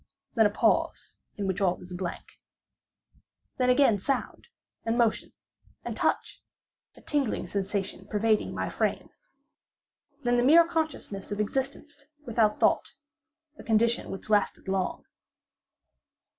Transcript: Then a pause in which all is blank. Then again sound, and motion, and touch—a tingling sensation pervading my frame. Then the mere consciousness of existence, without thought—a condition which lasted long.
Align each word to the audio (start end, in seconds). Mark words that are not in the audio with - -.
Then 0.33 0.47
a 0.47 0.49
pause 0.49 1.17
in 1.37 1.45
which 1.45 1.61
all 1.61 1.79
is 1.79 1.93
blank. 1.93 2.39
Then 3.59 3.69
again 3.69 3.99
sound, 3.99 4.47
and 4.83 4.97
motion, 4.97 5.31
and 5.85 5.95
touch—a 5.95 7.01
tingling 7.01 7.45
sensation 7.45 8.07
pervading 8.07 8.51
my 8.55 8.67
frame. 8.67 9.11
Then 10.23 10.37
the 10.37 10.43
mere 10.43 10.67
consciousness 10.67 11.31
of 11.31 11.39
existence, 11.39 12.07
without 12.25 12.59
thought—a 12.59 13.61
condition 13.63 14.09
which 14.09 14.27
lasted 14.31 14.67
long. 14.67 15.05